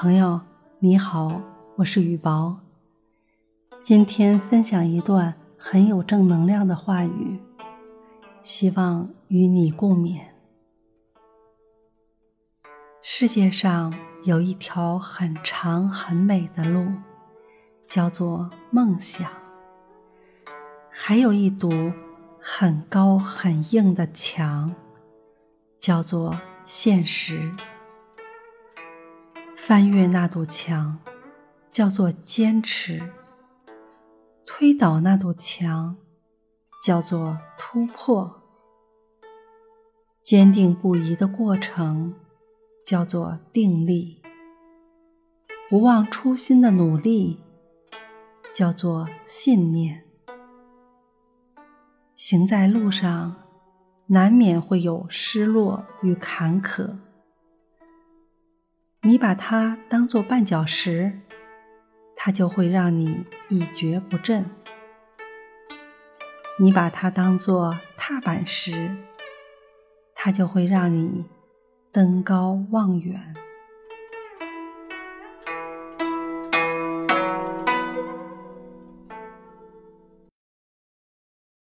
[0.00, 0.40] 朋友
[0.78, 1.42] 你好，
[1.74, 2.60] 我是雨薄。
[3.82, 7.40] 今天分享一段很有正能量的话语，
[8.44, 10.20] 希望与你共勉。
[13.02, 13.92] 世界上
[14.22, 16.92] 有一条很长很美的路，
[17.88, 19.26] 叫做梦想；
[20.92, 21.92] 还有一堵
[22.40, 24.72] 很高很硬的墙，
[25.80, 27.52] 叫做现实。
[29.68, 30.98] 翻越那堵墙，
[31.70, 33.02] 叫做坚持；
[34.46, 35.98] 推倒那堵墙，
[36.82, 38.40] 叫做突破；
[40.22, 42.14] 坚定不移的过程，
[42.86, 44.22] 叫做定力；
[45.68, 47.42] 不忘初心的努力，
[48.54, 50.06] 叫做信念。
[52.14, 53.36] 行在路上，
[54.06, 57.00] 难免会有失落与坎坷。
[59.08, 61.20] 你把它当做绊脚石，
[62.14, 64.44] 它就会让你一蹶不振；
[66.60, 68.94] 你把它当做踏板石，
[70.14, 71.24] 它就会让你
[71.90, 73.34] 登高望远。